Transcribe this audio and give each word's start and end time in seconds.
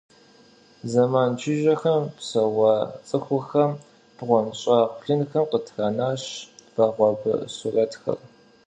Зэман 0.91 1.31
жыжьэхэм 1.39 2.03
псэуа 2.15 2.73
цӏыхухэм 3.07 3.71
бгъуэнщӏагъ 4.17 4.91
блынхэм 4.99 5.45
къытранащ 5.51 6.23
вагъуэбэ 6.75 7.33
сурэтхэр. 7.55 8.19